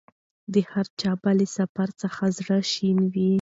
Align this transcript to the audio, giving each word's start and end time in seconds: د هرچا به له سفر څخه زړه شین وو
د 0.53 0.55
هرچا 0.71 1.11
به 1.21 1.31
له 1.39 1.45
سفر 1.57 1.87
څخه 2.01 2.23
زړه 2.37 2.57
شین 2.71 2.97
وو 3.13 3.29